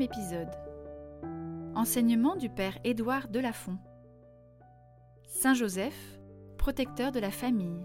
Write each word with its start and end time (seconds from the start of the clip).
Épisode. 0.00 0.50
Enseignement 1.74 2.36
du 2.36 2.50
Père 2.50 2.78
Édouard 2.84 3.28
Delafont. 3.28 3.78
Saint 5.26 5.54
Joseph, 5.54 6.18
protecteur 6.58 7.12
de 7.12 7.20
la 7.20 7.30
famille. 7.30 7.84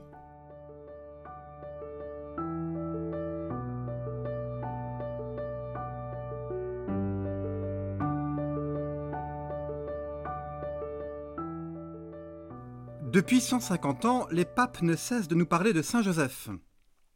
Depuis 13.12 13.42
150 13.42 14.06
ans, 14.06 14.28
les 14.32 14.46
papes 14.46 14.82
ne 14.82 14.96
cessent 14.96 15.28
de 15.28 15.36
nous 15.36 15.46
parler 15.46 15.74
de 15.74 15.82
Saint 15.82 16.02
Joseph. 16.02 16.50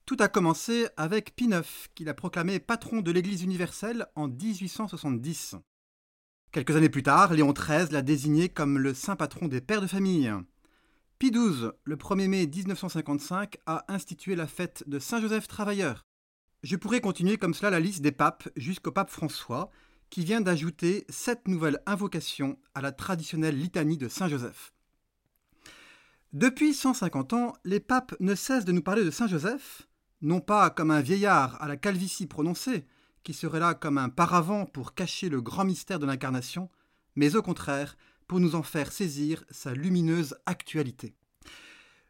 Tout 0.06 0.18
a 0.20 0.28
commencé 0.28 0.88
avec 0.98 1.36
Pie 1.36 1.46
IX, 1.46 1.64
qui 1.96 2.04
l'a 2.04 2.14
proclamé 2.14 2.60
patron 2.60 3.02
de 3.02 3.10
l'Église 3.10 3.42
universelle 3.42 4.06
en 4.14 4.28
1870. 4.28 5.56
Quelques 6.52 6.76
années 6.76 6.90
plus 6.90 7.02
tard, 7.02 7.34
Léon 7.34 7.54
XIII 7.54 7.88
l'a 7.90 8.04
désigné 8.04 8.50
comme 8.50 8.78
le 8.78 8.94
saint 8.94 9.16
patron 9.16 9.48
des 9.48 9.62
pères 9.62 9.82
de 9.82 9.88
famille. 9.88 10.32
Pie 11.18 11.32
XII, 11.32 11.72
le 11.84 11.96
1er 11.96 12.28
mai 12.28 12.46
1955, 12.46 13.58
a 13.66 13.84
institué 13.88 14.36
la 14.36 14.46
fête 14.46 14.84
de 14.86 15.00
Saint 15.00 15.20
Joseph 15.22 15.48
Travailleur. 15.48 16.06
Je 16.62 16.76
pourrais 16.76 17.02
continuer 17.02 17.38
comme 17.38 17.56
cela 17.56 17.72
la 17.72 17.80
liste 17.80 18.04
des 18.04 18.12
papes 18.12 18.48
jusqu'au 18.56 18.92
pape 18.92 19.10
François, 19.10 19.72
qui 20.12 20.24
vient 20.24 20.42
d'ajouter 20.42 21.06
sept 21.10 21.48
nouvelles 21.48 21.82
invocations 21.88 22.60
à 22.76 22.82
la 22.82 22.92
traditionnelle 22.92 23.58
litanie 23.58 23.98
de 23.98 24.08
Saint 24.08 24.28
Joseph. 24.28 24.72
Depuis 26.32 26.76
150 26.76 27.34
ans, 27.34 27.54
les 27.64 27.80
papes 27.80 28.16
ne 28.20 28.36
cessent 28.36 28.66
de 28.66 28.72
nous 28.72 28.84
parler 28.84 29.04
de 29.04 29.10
Saint 29.10 29.28
Joseph, 29.28 29.88
non 30.22 30.42
pas 30.42 30.70
comme 30.70 30.92
un 30.92 31.02
vieillard 31.02 31.62
à 31.62 31.68
la 31.68 31.78
calvitie 31.78 32.28
prononcée, 32.28 32.86
qui 33.24 33.34
serait 33.34 33.60
là 33.60 33.74
comme 33.74 33.98
un 33.98 34.10
paravent 34.10 34.66
pour 34.66 34.94
cacher 34.94 35.30
le 35.30 35.42
grand 35.42 35.66
mystère 35.66 36.00
de 36.00 36.06
l'incarnation, 36.06 36.70
mais 37.16 37.36
au 37.36 37.42
contraire 37.42 37.98
pour 38.28 38.40
nous 38.40 38.56
en 38.56 38.64
faire 38.64 38.92
saisir 38.92 39.44
sa 39.50 39.74
lumineuse 39.74 40.36
actualité. 40.46 41.14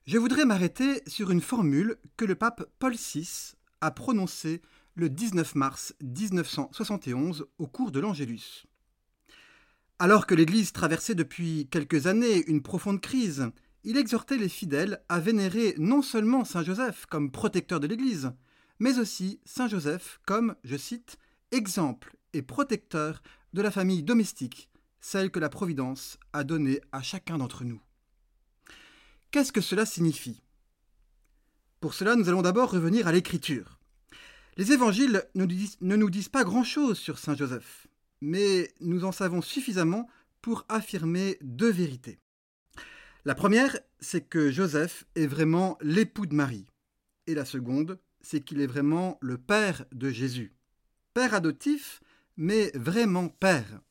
Je 0.08 0.18
voudrais 0.18 0.46
m'arrêter 0.46 1.02
sur 1.08 1.32
une 1.32 1.42
formule 1.42 1.98
que 2.16 2.26
le 2.26 2.36
pape 2.36 2.70
Paul 2.80 2.94
VI 2.94 3.56
a 3.82 3.92
prononcée 3.92 4.62
le 4.94 5.10
19 5.10 5.56
mars 5.56 5.96
1971 6.02 7.48
au 7.58 7.68
cours 7.68 7.92
de 7.92 8.00
l'Angélus. 8.00 8.66
Alors 10.00 10.28
que 10.28 10.36
l'Église 10.36 10.74
traversait 10.74 11.16
depuis 11.16 11.68
quelques 11.70 12.08
années 12.08 12.46
une 12.48 12.62
profonde 12.62 13.02
crise 13.02 13.50
il 13.86 13.98
exhortait 13.98 14.38
les 14.38 14.50
fidèles 14.50 15.02
à 15.10 15.20
vénérer 15.20 15.76
non 15.78 16.02
seulement 16.02 16.44
Saint 16.44 16.64
Joseph 16.64 17.06
comme 17.06 17.32
protecteur 17.32 17.80
de 17.80 17.88
l'Église, 17.88 18.32
mais 18.80 18.98
aussi 18.98 19.40
Saint 19.46 19.68
Joseph 19.68 20.20
comme, 20.26 20.56
je 20.64 20.76
cite, 20.76 21.18
exemple 21.52 22.18
et 22.34 22.42
protecteur 22.42 23.22
de 23.54 23.62
la 23.62 23.72
famille 23.72 24.04
domestique, 24.04 24.70
celle 25.00 25.30
que 25.30 25.40
la 25.40 25.50
Providence 25.50 26.18
a 26.34 26.44
donnée 26.44 26.82
à 26.92 27.02
chacun 27.02 27.38
d'entre 27.38 27.64
nous. 27.64 27.80
Qu'est-ce 29.30 29.54
que 29.54 29.62
cela 29.62 29.86
signifie? 29.86 30.42
Pour 31.80 31.94
cela, 31.94 32.16
nous 32.16 32.28
allons 32.28 32.42
d'abord 32.42 32.72
revenir 32.72 33.08
à 33.08 33.12
l'Écriture. 33.12 33.80
Les 34.58 34.72
évangiles 34.72 35.24
ne 35.36 35.96
nous 35.96 36.10
disent 36.10 36.30
pas 36.30 36.44
grand-chose 36.44 36.98
sur 36.98 37.20
Saint 37.20 37.36
Joseph, 37.36 37.88
mais 38.20 38.74
nous 38.82 39.06
en 39.06 39.12
savons 39.12 39.42
suffisamment 39.42 40.10
pour 40.42 40.66
affirmer 40.70 41.38
deux 41.42 41.72
vérités. 41.72 42.20
La 43.26 43.34
première, 43.34 43.80
c'est 44.00 44.30
que 44.30 44.52
Joseph 44.52 45.06
est 45.16 45.26
vraiment 45.26 45.80
l'époux 45.82 46.28
de 46.28 46.36
Marie. 46.36 46.68
Et 47.26 47.34
la 47.34 47.44
seconde, 47.44 48.00
c'est 48.22 48.42
qu'il 48.42 48.62
est 48.62 48.68
vraiment 48.68 49.18
le 49.20 49.40
père 49.40 49.86
de 49.92 50.12
Jésus. 50.12 50.54
Père 51.16 51.34
adoptif, 51.34 52.02
mais 52.38 52.72
vraiment 52.76 53.30
père. 53.30 53.82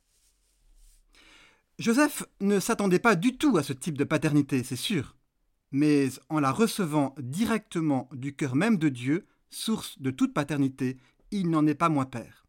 Joseph 1.81 2.23
ne 2.41 2.61
s'attendait 2.61 3.01
pas 3.01 3.17
du 3.17 3.37
tout 3.37 3.57
à 3.57 3.65
ce 3.65 3.73
type 3.73 3.99
de 3.99 4.05
paternité, 4.05 4.63
c'est 4.63 4.77
sûr. 4.77 5.17
Mais 5.73 6.11
en 6.29 6.39
la 6.39 6.53
recevant 6.53 7.17
directement 7.19 8.09
du 8.13 8.37
cœur 8.37 8.55
même 8.55 8.79
de 8.79 8.89
Dieu, 8.89 9.27
source 9.51 10.01
de 10.01 10.13
toute 10.13 10.33
paternité, 10.33 10.97
il 11.33 11.51
n'en 11.51 11.67
est 11.67 11.75
pas 11.75 11.89
moins 11.89 12.05
père. 12.05 12.47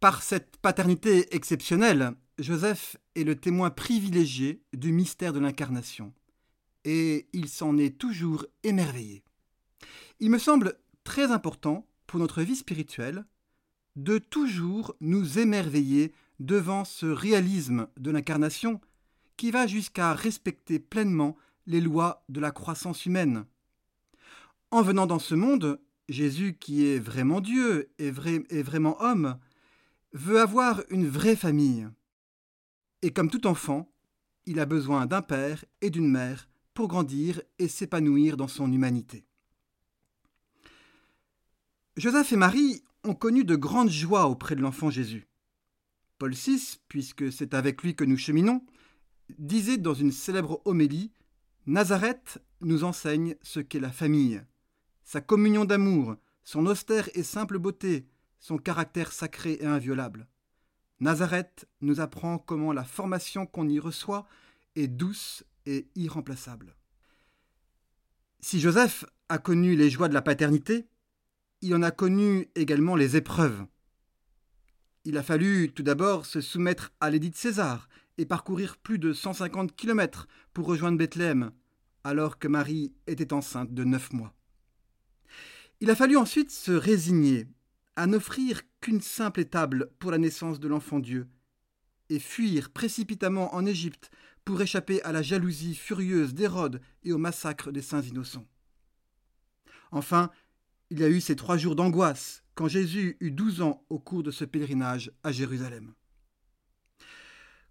Par 0.00 0.24
cette 0.24 0.56
paternité 0.56 1.32
exceptionnelle, 1.36 2.16
Joseph 2.38 2.96
est 3.14 3.22
le 3.22 3.36
témoin 3.36 3.70
privilégié 3.70 4.60
du 4.72 4.90
mystère 4.90 5.32
de 5.32 5.38
l'incarnation, 5.38 6.12
et 6.84 7.28
il 7.32 7.48
s'en 7.48 7.78
est 7.78 7.96
toujours 7.96 8.44
émerveillé. 8.64 9.22
Il 10.18 10.30
me 10.30 10.38
semble 10.38 10.74
très 11.04 11.30
important 11.30 11.86
pour 12.06 12.18
notre 12.18 12.42
vie 12.42 12.56
spirituelle 12.56 13.24
de 13.94 14.18
toujours 14.18 14.96
nous 15.00 15.38
émerveiller 15.38 16.12
devant 16.40 16.84
ce 16.84 17.06
réalisme 17.06 17.86
de 17.96 18.10
l'incarnation 18.10 18.80
qui 19.36 19.52
va 19.52 19.68
jusqu'à 19.68 20.12
respecter 20.12 20.80
pleinement 20.80 21.36
les 21.66 21.80
lois 21.80 22.24
de 22.28 22.40
la 22.40 22.50
croissance 22.50 23.06
humaine. 23.06 23.44
En 24.72 24.82
venant 24.82 25.06
dans 25.06 25.20
ce 25.20 25.36
monde, 25.36 25.80
Jésus, 26.08 26.56
qui 26.58 26.86
est 26.86 26.98
vraiment 26.98 27.40
Dieu 27.40 27.90
et, 27.98 28.10
vraiment 28.10 29.00
homme, 29.00 29.38
veut 30.12 30.40
avoir 30.40 30.82
une 30.90 31.06
vraie 31.06 31.36
famille. 31.36 31.88
Et 33.04 33.10
comme 33.10 33.28
tout 33.28 33.46
enfant, 33.46 33.92
il 34.46 34.58
a 34.58 34.64
besoin 34.64 35.04
d'un 35.04 35.20
père 35.20 35.66
et 35.82 35.90
d'une 35.90 36.10
mère 36.10 36.48
pour 36.72 36.88
grandir 36.88 37.42
et 37.58 37.68
s'épanouir 37.68 38.38
dans 38.38 38.48
son 38.48 38.72
humanité. 38.72 39.26
Joseph 41.98 42.32
et 42.32 42.36
Marie 42.36 42.82
ont 43.02 43.14
connu 43.14 43.44
de 43.44 43.56
grandes 43.56 43.90
joies 43.90 44.26
auprès 44.26 44.56
de 44.56 44.62
l'enfant 44.62 44.88
Jésus. 44.88 45.28
Paul 46.16 46.32
VI, 46.32 46.78
puisque 46.88 47.30
c'est 47.30 47.52
avec 47.52 47.82
lui 47.82 47.94
que 47.94 48.04
nous 48.04 48.16
cheminons, 48.16 48.64
disait 49.38 49.76
dans 49.76 49.92
une 49.92 50.10
célèbre 50.10 50.62
homélie 50.64 51.12
Nazareth 51.66 52.38
nous 52.62 52.84
enseigne 52.84 53.36
ce 53.42 53.60
qu'est 53.60 53.80
la 53.80 53.92
famille, 53.92 54.40
sa 55.02 55.20
communion 55.20 55.66
d'amour, 55.66 56.16
son 56.42 56.64
austère 56.64 57.10
et 57.12 57.22
simple 57.22 57.58
beauté, 57.58 58.06
son 58.40 58.56
caractère 58.56 59.12
sacré 59.12 59.58
et 59.60 59.66
inviolable. 59.66 60.26
Nazareth 61.00 61.66
nous 61.80 62.00
apprend 62.00 62.38
comment 62.38 62.72
la 62.72 62.84
formation 62.84 63.46
qu'on 63.46 63.68
y 63.68 63.78
reçoit 63.78 64.26
est 64.76 64.88
douce 64.88 65.44
et 65.66 65.88
irremplaçable. 65.94 66.76
Si 68.40 68.60
Joseph 68.60 69.04
a 69.28 69.38
connu 69.38 69.74
les 69.74 69.90
joies 69.90 70.08
de 70.08 70.14
la 70.14 70.22
paternité, 70.22 70.86
il 71.62 71.74
en 71.74 71.82
a 71.82 71.90
connu 71.90 72.48
également 72.54 72.94
les 72.94 73.16
épreuves. 73.16 73.66
Il 75.04 75.16
a 75.18 75.22
fallu 75.22 75.72
tout 75.72 75.82
d'abord 75.82 76.26
se 76.26 76.40
soumettre 76.40 76.92
à 77.00 77.10
l'édit 77.10 77.30
de 77.30 77.36
César 77.36 77.88
et 78.18 78.26
parcourir 78.26 78.76
plus 78.76 78.98
de 78.98 79.12
150 79.12 79.74
kilomètres 79.74 80.28
pour 80.52 80.66
rejoindre 80.66 80.98
Bethléem, 80.98 81.50
alors 82.04 82.38
que 82.38 82.48
Marie 82.48 82.92
était 83.06 83.32
enceinte 83.32 83.72
de 83.72 83.84
neuf 83.84 84.12
mois. 84.12 84.34
Il 85.80 85.90
a 85.90 85.96
fallu 85.96 86.16
ensuite 86.16 86.50
se 86.50 86.72
résigner 86.72 87.46
à 87.96 88.06
n'offrir 88.06 88.62
qu'une 88.80 89.00
simple 89.00 89.40
étable 89.40 89.90
pour 89.98 90.10
la 90.10 90.18
naissance 90.18 90.60
de 90.60 90.68
l'enfant 90.68 90.98
Dieu, 90.98 91.28
et 92.10 92.18
fuir 92.18 92.70
précipitamment 92.70 93.54
en 93.54 93.64
Égypte 93.64 94.10
pour 94.44 94.60
échapper 94.60 95.02
à 95.02 95.12
la 95.12 95.22
jalousie 95.22 95.74
furieuse 95.74 96.34
d'Hérode 96.34 96.80
et 97.02 97.12
au 97.12 97.18
massacre 97.18 97.72
des 97.72 97.82
saints 97.82 98.02
innocents. 98.02 98.46
Enfin, 99.90 100.30
il 100.90 101.00
y 101.00 101.04
a 101.04 101.08
eu 101.08 101.20
ces 101.20 101.36
trois 101.36 101.56
jours 101.56 101.76
d'angoisse 101.76 102.42
quand 102.54 102.68
Jésus 102.68 103.16
eut 103.20 103.30
douze 103.30 103.62
ans 103.62 103.84
au 103.88 103.98
cours 103.98 104.22
de 104.22 104.30
ce 104.30 104.44
pèlerinage 104.44 105.10
à 105.22 105.32
Jérusalem. 105.32 105.94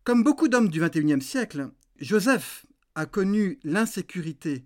Comme 0.04 0.24
beaucoup 0.24 0.48
d'hommes 0.48 0.70
du 0.70 0.82
XXIe 0.82 1.22
siècle, 1.22 1.70
Joseph 2.00 2.66
a 2.96 3.06
connu 3.06 3.60
l'insécurité, 3.64 4.66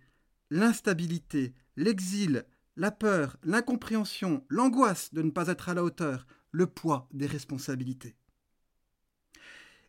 l'instabilité, 0.49 1.53
l'exil, 1.75 2.45
la 2.77 2.91
peur, 2.91 3.37
l'incompréhension, 3.43 4.45
l'angoisse 4.49 5.13
de 5.13 5.23
ne 5.23 5.31
pas 5.31 5.47
être 5.47 5.69
à 5.69 5.73
la 5.73 5.83
hauteur, 5.83 6.27
le 6.51 6.67
poids 6.67 7.09
des 7.11 7.25
responsabilités. 7.25 8.15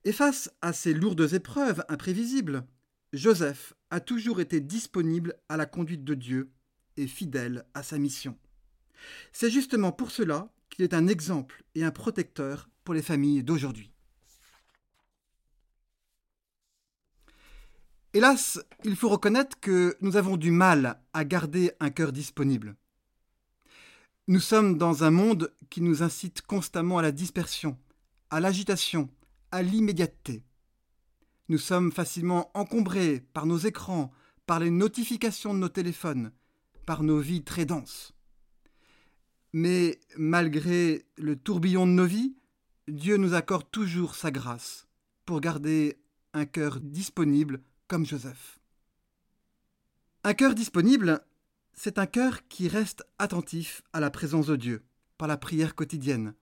Et 0.05 0.13
face 0.13 0.51
à 0.63 0.73
ces 0.73 0.95
lourdes 0.95 1.33
épreuves 1.35 1.85
imprévisibles, 1.89 2.67
Joseph 3.13 3.75
a 3.91 4.01
toujours 4.01 4.41
été 4.41 4.61
disponible 4.61 5.35
à 5.49 5.57
la 5.57 5.67
conduite 5.67 6.05
de 6.05 6.15
Dieu 6.15 6.51
et 6.97 7.07
fidèle 7.07 7.67
à 7.75 7.83
sa 7.83 7.99
mission. 7.99 8.37
C'est 9.33 9.51
justement 9.51 9.93
pour 9.93 10.11
cela 10.11 10.53
qu'il 10.71 10.85
est 10.85 10.95
un 10.95 11.07
exemple 11.07 11.65
et 11.75 11.85
un 11.85 11.91
protecteur 11.91 12.69
pour 12.85 12.95
les 12.95 13.03
familles 13.03 13.45
d'aujourd'hui. 13.45 13.93
Hélas, 18.15 18.59
il 18.85 18.97
faut 18.97 19.11
reconnaître 19.11 19.61
que 19.61 19.95
nous 20.01 20.17
avons 20.17 20.39
du 20.39 20.51
mal 20.51 20.99
à 21.13 21.25
garder 21.27 21.73
un 21.79 21.91
cœur 21.91 22.11
disponible. 22.11 22.75
Nous 24.29 24.41
sommes 24.41 24.79
dans 24.79 25.05
un 25.05 25.11
monde 25.11 25.53
qui 25.69 25.83
nous 25.83 26.03
incite 26.03 26.41
constamment 26.41 26.97
à 26.97 27.03
la 27.03 27.13
dispersion, 27.13 27.77
à 28.31 28.41
l'agitation, 28.41 29.11
à 29.51 29.63
l'immédiateté. 29.63 30.43
Nous 31.51 31.59
sommes 31.59 31.93
facilement 31.93 32.51
encombrés 32.55 33.21
par 33.35 33.45
nos 33.45 33.59
écrans, 33.59 34.11
par 34.47 34.59
les 34.59 34.71
notifications 34.71 35.53
de 35.53 35.59
nos 35.59 35.69
téléphones, 35.69 36.33
par 36.87 37.03
nos 37.03 37.19
vies 37.19 37.45
très 37.45 37.67
denses. 37.67 38.15
Mais 39.53 40.01
malgré 40.17 41.05
le 41.19 41.37
tourbillon 41.37 41.87
de 41.87 41.93
nos 41.93 42.07
vies, 42.07 42.37
Dieu 42.87 43.19
nous 43.19 43.35
accorde 43.35 43.71
toujours 43.71 44.15
sa 44.15 44.31
grâce 44.31 44.89
pour 45.27 45.43
garder 45.43 45.99
un 46.33 46.47
cœur 46.47 46.81
disponible 46.81 47.61
comme 47.89 48.07
Joseph. 48.07 48.61
Un 50.23 50.35
cœur 50.35 50.55
disponible, 50.55 51.25
c'est 51.73 51.99
un 51.99 52.07
cœur 52.07 52.47
qui 52.49 52.69
reste 52.69 53.05
attentif 53.19 53.83
à 53.93 54.01
la 54.01 54.11
présence 54.11 54.47
de 54.47 54.57
Dieu 54.57 54.85
par 55.17 55.27
la 55.27 55.39
prière 55.39 55.75
quotidienne, 55.75 56.35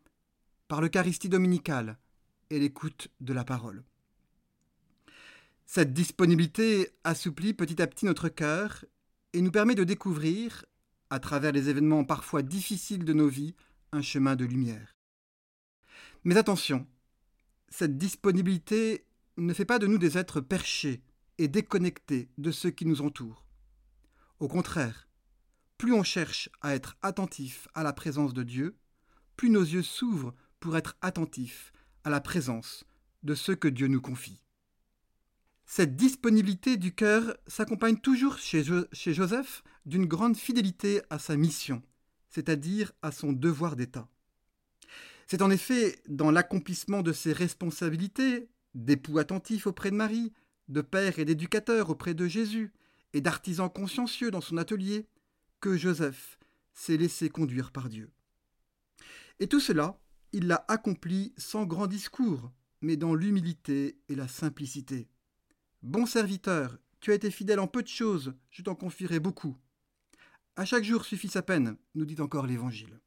par 0.68 0.80
l'Eucharistie 0.80 1.28
dominicale 1.28 1.98
et 2.50 2.58
l'écoute 2.58 3.08
de 3.20 3.32
la 3.32 3.44
parole. 3.44 3.84
Cette 5.66 5.92
disponibilité 5.92 6.90
assouplit 7.04 7.54
petit 7.54 7.80
à 7.80 7.86
petit 7.86 8.04
notre 8.06 8.28
cœur 8.28 8.84
et 9.32 9.40
nous 9.40 9.50
permet 9.50 9.74
de 9.74 9.84
découvrir, 9.84 10.64
à 11.10 11.20
travers 11.20 11.52
les 11.52 11.68
événements 11.68 12.04
parfois 12.04 12.42
difficiles 12.42 13.04
de 13.04 13.12
nos 13.12 13.28
vies, 13.28 13.54
un 13.92 14.02
chemin 14.02 14.36
de 14.36 14.44
lumière. 14.44 14.96
Mais 16.24 16.36
attention, 16.36 16.86
cette 17.68 17.96
disponibilité 17.96 19.06
ne 19.36 19.54
fait 19.54 19.64
pas 19.64 19.78
de 19.78 19.86
nous 19.86 19.98
des 19.98 20.18
êtres 20.18 20.40
perchés 20.40 21.02
et 21.38 21.48
déconnectés 21.48 22.28
de 22.38 22.50
ceux 22.50 22.70
qui 22.70 22.86
nous 22.86 23.02
entourent. 23.02 23.44
Au 24.38 24.48
contraire, 24.48 25.08
plus 25.78 25.92
on 25.92 26.02
cherche 26.02 26.48
à 26.62 26.74
être 26.74 26.96
attentif 27.02 27.68
à 27.74 27.82
la 27.82 27.92
présence 27.92 28.32
de 28.34 28.42
Dieu, 28.42 28.76
plus 29.36 29.50
nos 29.50 29.62
yeux 29.62 29.82
s'ouvrent 29.82 30.34
pour 30.60 30.76
être 30.76 30.96
attentifs 31.00 31.72
à 32.04 32.10
la 32.10 32.20
présence 32.20 32.84
de 33.22 33.34
ceux 33.34 33.54
que 33.54 33.68
Dieu 33.68 33.88
nous 33.88 34.00
confie. 34.00 34.42
Cette 35.66 35.96
disponibilité 35.96 36.76
du 36.76 36.94
cœur 36.94 37.36
s'accompagne 37.46 37.98
toujours 37.98 38.38
chez, 38.38 38.62
chez 38.92 39.14
Joseph 39.14 39.64
d'une 39.84 40.06
grande 40.06 40.36
fidélité 40.36 41.02
à 41.10 41.18
sa 41.18 41.36
mission, 41.36 41.82
c'est-à-dire 42.30 42.92
à 43.02 43.10
son 43.10 43.32
devoir 43.32 43.76
d'État. 43.76 44.08
C'est 45.26 45.42
en 45.42 45.50
effet 45.50 45.98
dans 46.08 46.30
l'accomplissement 46.30 47.02
de 47.02 47.12
ses 47.12 47.32
responsabilités, 47.32 48.48
d'époux 48.74 49.18
attentif 49.18 49.66
auprès 49.66 49.90
de 49.90 49.96
Marie, 49.96 50.32
de 50.68 50.80
père 50.80 51.18
et 51.18 51.24
d'éducateur 51.24 51.90
auprès 51.90 52.14
de 52.14 52.26
Jésus, 52.26 52.72
et 53.12 53.20
d'artisan 53.20 53.68
consciencieux 53.68 54.30
dans 54.30 54.40
son 54.40 54.56
atelier, 54.56 55.06
que 55.60 55.76
Joseph 55.76 56.38
s'est 56.74 56.96
laissé 56.96 57.28
conduire 57.28 57.72
par 57.72 57.88
Dieu. 57.88 58.10
Et 59.40 59.46
tout 59.46 59.60
cela, 59.60 59.98
il 60.32 60.46
l'a 60.46 60.64
accompli 60.68 61.32
sans 61.36 61.64
grand 61.64 61.86
discours, 61.86 62.52
mais 62.82 62.96
dans 62.96 63.14
l'humilité 63.14 63.98
et 64.08 64.14
la 64.14 64.28
simplicité. 64.28 65.08
Bon 65.82 66.04
serviteur, 66.04 66.78
tu 67.00 67.10
as 67.10 67.14
été 67.14 67.30
fidèle 67.30 67.60
en 67.60 67.66
peu 67.66 67.82
de 67.82 67.88
choses, 67.88 68.34
je 68.50 68.62
t'en 68.62 68.74
confierai 68.74 69.20
beaucoup. 69.20 69.56
À 70.56 70.64
chaque 70.64 70.84
jour 70.84 71.04
suffit 71.04 71.28
sa 71.28 71.42
peine, 71.42 71.76
nous 71.94 72.04
dit 72.04 72.20
encore 72.20 72.46
l'Évangile. 72.46 73.00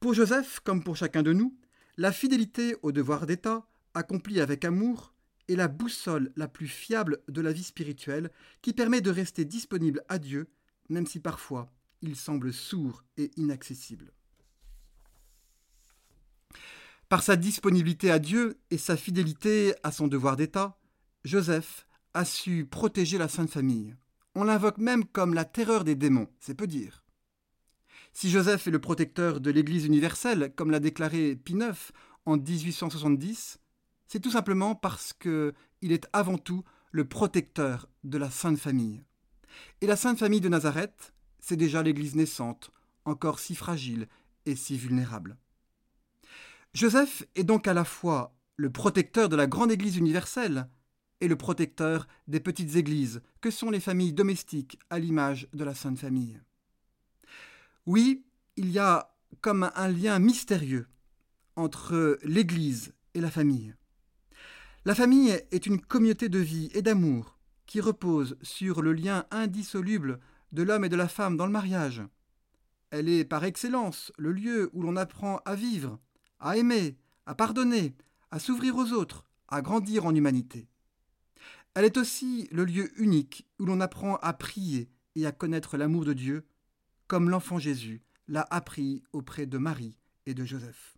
Pour 0.00 0.14
Joseph, 0.14 0.60
comme 0.60 0.82
pour 0.82 0.96
chacun 0.96 1.22
de 1.22 1.32
nous, 1.32 1.56
la 1.96 2.12
fidélité 2.12 2.76
au 2.82 2.92
devoir 2.92 3.26
d'État, 3.26 3.66
accomplie 3.94 4.40
avec 4.40 4.64
amour, 4.64 5.11
est 5.52 5.56
la 5.56 5.68
boussole 5.68 6.32
la 6.36 6.48
plus 6.48 6.68
fiable 6.68 7.20
de 7.28 7.40
la 7.40 7.52
vie 7.52 7.62
spirituelle 7.62 8.30
qui 8.60 8.72
permet 8.72 9.00
de 9.00 9.10
rester 9.10 9.44
disponible 9.44 10.02
à 10.08 10.18
Dieu, 10.18 10.48
même 10.88 11.06
si 11.06 11.20
parfois 11.20 11.70
il 12.00 12.16
semble 12.16 12.52
sourd 12.52 13.04
et 13.16 13.30
inaccessible. 13.36 14.12
Par 17.08 17.22
sa 17.22 17.36
disponibilité 17.36 18.10
à 18.10 18.18
Dieu 18.18 18.58
et 18.70 18.78
sa 18.78 18.96
fidélité 18.96 19.74
à 19.82 19.92
son 19.92 20.08
devoir 20.08 20.36
d'État, 20.36 20.78
Joseph 21.24 21.86
a 22.14 22.24
su 22.24 22.66
protéger 22.66 23.18
la 23.18 23.28
Sainte 23.28 23.50
Famille. 23.50 23.94
On 24.34 24.44
l'invoque 24.44 24.78
même 24.78 25.04
comme 25.04 25.34
la 25.34 25.44
terreur 25.44 25.84
des 25.84 25.94
démons, 25.94 26.28
c'est 26.40 26.54
peu 26.54 26.66
dire. 26.66 27.04
Si 28.14 28.30
Joseph 28.30 28.66
est 28.66 28.70
le 28.70 28.80
protecteur 28.80 29.40
de 29.40 29.50
l'Église 29.50 29.86
universelle, 29.86 30.52
comme 30.56 30.70
l'a 30.70 30.80
déclaré 30.80 31.36
Pie 31.36 31.54
IX 31.54 31.92
en 32.26 32.36
1870, 32.36 33.58
c'est 34.12 34.20
tout 34.20 34.30
simplement 34.30 34.74
parce 34.74 35.14
qu'il 35.14 35.54
est 35.80 36.06
avant 36.12 36.36
tout 36.36 36.64
le 36.90 37.08
protecteur 37.08 37.88
de 38.04 38.18
la 38.18 38.28
Sainte 38.30 38.58
Famille. 38.58 39.02
Et 39.80 39.86
la 39.86 39.96
Sainte 39.96 40.18
Famille 40.18 40.42
de 40.42 40.50
Nazareth, 40.50 41.14
c'est 41.40 41.56
déjà 41.56 41.82
l'Église 41.82 42.14
naissante, 42.14 42.72
encore 43.06 43.38
si 43.38 43.54
fragile 43.54 44.08
et 44.44 44.54
si 44.54 44.76
vulnérable. 44.76 45.38
Joseph 46.74 47.24
est 47.36 47.44
donc 47.44 47.66
à 47.66 47.72
la 47.72 47.86
fois 47.86 48.36
le 48.56 48.68
protecteur 48.68 49.30
de 49.30 49.36
la 49.36 49.46
grande 49.46 49.72
Église 49.72 49.96
universelle, 49.96 50.68
et 51.22 51.28
le 51.28 51.36
protecteur 51.36 52.06
des 52.28 52.40
petites 52.40 52.76
églises 52.76 53.22
que 53.40 53.50
sont 53.50 53.70
les 53.70 53.80
familles 53.80 54.12
domestiques 54.12 54.78
à 54.90 54.98
l'image 54.98 55.48
de 55.54 55.64
la 55.64 55.74
Sainte 55.74 55.98
Famille. 55.98 56.38
Oui, 57.86 58.26
il 58.56 58.70
y 58.72 58.78
a 58.78 59.16
comme 59.40 59.70
un 59.74 59.88
lien 59.88 60.18
mystérieux 60.18 60.86
entre 61.56 62.18
l'Église 62.24 62.92
et 63.14 63.22
la 63.22 63.30
famille. 63.30 63.74
La 64.84 64.96
famille 64.96 65.30
est 65.52 65.66
une 65.66 65.80
communauté 65.80 66.28
de 66.28 66.40
vie 66.40 66.68
et 66.74 66.82
d'amour 66.82 67.38
qui 67.66 67.80
repose 67.80 68.36
sur 68.42 68.82
le 68.82 68.92
lien 68.92 69.26
indissoluble 69.30 70.18
de 70.50 70.64
l'homme 70.64 70.84
et 70.84 70.88
de 70.88 70.96
la 70.96 71.06
femme 71.06 71.36
dans 71.36 71.46
le 71.46 71.52
mariage. 71.52 72.02
Elle 72.90 73.08
est 73.08 73.24
par 73.24 73.44
excellence 73.44 74.12
le 74.18 74.32
lieu 74.32 74.70
où 74.72 74.82
l'on 74.82 74.96
apprend 74.96 75.36
à 75.44 75.54
vivre, 75.54 76.00
à 76.40 76.56
aimer, 76.56 76.98
à 77.26 77.36
pardonner, 77.36 77.94
à 78.32 78.40
s'ouvrir 78.40 78.74
aux 78.74 78.90
autres, 78.90 79.24
à 79.46 79.62
grandir 79.62 80.04
en 80.04 80.16
humanité. 80.16 80.66
Elle 81.74 81.84
est 81.84 81.96
aussi 81.96 82.48
le 82.50 82.64
lieu 82.64 82.90
unique 83.00 83.46
où 83.60 83.66
l'on 83.66 83.80
apprend 83.80 84.16
à 84.16 84.32
prier 84.32 84.90
et 85.14 85.26
à 85.26 85.32
connaître 85.32 85.76
l'amour 85.76 86.04
de 86.04 86.12
Dieu, 86.12 86.44
comme 87.06 87.30
l'enfant 87.30 87.60
Jésus 87.60 88.02
l'a 88.26 88.48
appris 88.50 89.04
auprès 89.12 89.46
de 89.46 89.58
Marie 89.58 89.96
et 90.26 90.34
de 90.34 90.44
Joseph. 90.44 90.96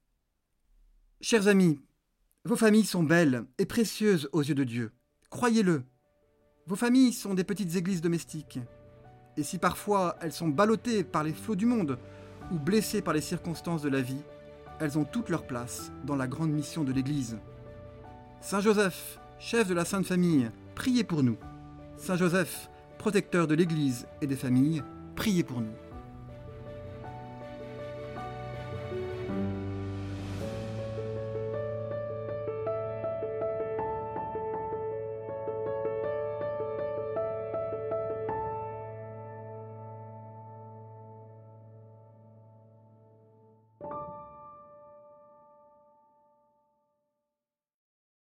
Chers 1.21 1.49
amis, 1.49 1.79
vos 2.47 2.57
familles 2.57 2.85
sont 2.85 3.03
belles 3.03 3.45
et 3.57 3.65
précieuses 3.65 4.29
aux 4.33 4.43
yeux 4.43 4.55
de 4.55 4.65
Dieu. 4.65 4.93
Croyez-le. 5.31 5.83
Vos 6.67 6.77
familles 6.77 7.15
sont 7.15 7.33
des 7.33 7.43
petites 7.43 7.75
églises 7.77 8.03
domestiques. 8.03 8.59
Et 9.39 9.43
si 9.43 9.57
parfois 9.57 10.17
elles 10.21 10.33
sont 10.33 10.49
ballottées 10.49 11.05
par 11.05 11.25
les 11.25 11.33
flots 11.33 11.57
du 11.57 11.65
monde 11.65 11.99
ou 12.53 12.59
blessées 12.59 13.01
par 13.01 13.15
les 13.15 13.23
circonstances 13.23 13.81
de 13.81 13.89
la 13.89 14.03
vie, 14.03 14.23
elles 14.79 14.99
ont 14.99 15.05
toute 15.05 15.31
leur 15.31 15.47
place 15.47 15.91
dans 16.05 16.17
la 16.17 16.27
grande 16.27 16.51
mission 16.51 16.85
de 16.85 16.93
l'Église. 16.93 17.39
Saint 18.43 18.61
Joseph, 18.61 19.19
chef 19.39 19.67
de 19.67 19.75
la 19.75 19.87
Sainte 19.87 20.07
Famille, 20.07 20.51
priez 20.75 21.03
pour 21.03 21.23
nous. 21.23 21.39
Saint 21.97 22.17
Joseph, 22.17 22.69
protecteur 22.99 23.47
de 23.47 23.55
l'Église 23.55 24.07
et 24.21 24.27
des 24.27 24.37
familles, 24.37 24.83
priez 25.17 25.45
pour 25.45 25.63
nous. 25.63 25.73